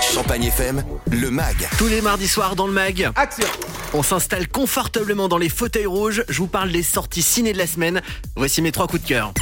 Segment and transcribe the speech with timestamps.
[0.00, 1.68] Champagne FM, le MAG.
[1.76, 3.46] Tous les mardis soirs dans le mag, Action
[3.92, 6.24] on s'installe confortablement dans les fauteuils rouges.
[6.28, 8.02] Je vous parle des sorties ciné de la semaine.
[8.36, 9.32] Voici mes trois coups de cœur.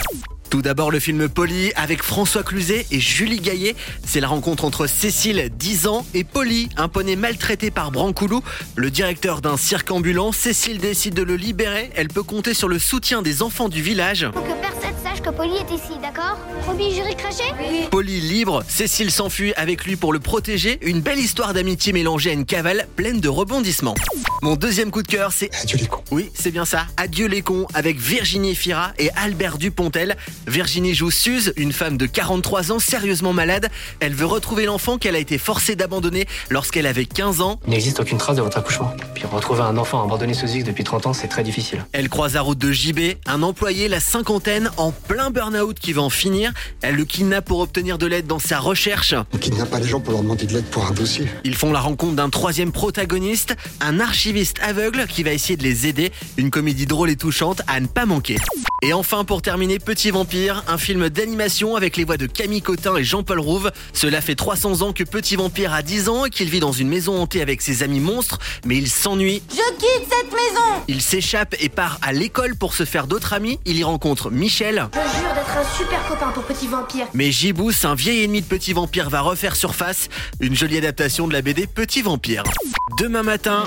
[0.50, 3.74] Tout d'abord le film Polly avec François Cluzet et Julie Gaillet.
[4.04, 8.42] C'est la rencontre entre Cécile, 10 ans, et Polly, un poney maltraité par Brancoulou,
[8.76, 10.30] le directeur d'un cirque ambulant.
[10.30, 11.90] Cécile décide de le libérer.
[11.96, 14.26] Elle peut compter sur le soutien des enfants du village.
[15.27, 17.88] Que Polly est ici, d'accord Promis, jury craché Oui.
[17.91, 20.79] Polly libre, Cécile s'enfuit avec lui pour le protéger.
[20.83, 23.97] Une belle histoire d'amitié mélangée à une cavale pleine de rebondissements.
[24.43, 26.05] Mon deuxième coup de cœur, c'est Adieu les cons.
[26.12, 26.87] Oui, c'est bien ça.
[26.97, 30.17] Adieu les cons avec Virginie Fira et Albert Dupontel.
[30.47, 33.69] Virginie joue Suze, une femme de 43 ans sérieusement malade.
[33.98, 37.59] Elle veut retrouver l'enfant qu'elle a été forcée d'abandonner lorsqu'elle avait 15 ans.
[37.67, 38.95] Il n'existe aucune trace de votre accouchement.
[39.15, 41.84] Puis retrouver un enfant abandonné sous X depuis 30 ans, c'est très difficile.
[41.93, 46.02] Elle croise la route de JB, un employé la cinquantaine en plein burn-out qui va
[46.02, 46.52] en finir.
[46.83, 49.15] Elle le kidnappe pour obtenir de l'aide dans sa recherche.
[49.33, 51.27] On kidnappe pas les gens pour leur demander de l'aide pour un dossier.
[51.45, 55.87] Ils font la rencontre d'un troisième protagoniste, un archiviste aveugle qui va essayer de les
[55.87, 56.12] aider.
[56.37, 58.37] Une comédie drôle et touchante à ne pas manquer.
[58.87, 62.95] Et enfin, pour terminer, Petit Vampire, un film d'animation avec les voix de Camille Cotin
[62.97, 63.73] et Jean-Paul Rouve.
[63.93, 66.87] Cela fait 300 ans que Petit Vampire a 10 ans et qu'il vit dans une
[66.87, 69.43] maison hantée avec ses amis monstres, mais il s'ennuie.
[69.51, 73.59] Je quitte cette maison Il s'échappe et part à l'école pour se faire d'autres amis.
[73.65, 74.89] Il y rencontre Michel.
[74.95, 77.09] Je jure d'être un super copain pour Petit Vampire.
[77.12, 80.09] Mais Gibous, un vieil ennemi de Petit Vampire, va refaire surface.
[80.39, 82.45] Une jolie adaptation de la BD Petit Vampire.
[83.00, 83.65] Demain matin,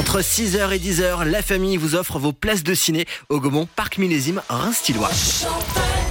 [0.00, 3.98] entre 6h et 10h, la famille vous offre vos places de ciné au Gaumont Parc
[3.98, 4.40] Millésime.
[4.48, 6.09] Champagne